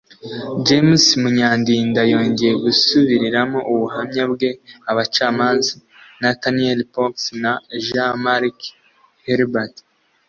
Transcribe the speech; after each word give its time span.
James 0.65 1.01
Munyandinda 1.21 2.01
yongeye 2.13 2.53
gusubiriramo 2.63 3.59
ubuhamya 3.71 4.23
bwe 4.31 4.49
abacamanza 4.91 5.73
Nathalie 6.21 6.87
Poux 6.93 7.17
na 7.43 7.51
Jean-Marc 7.85 8.59
Herbault 9.25 9.75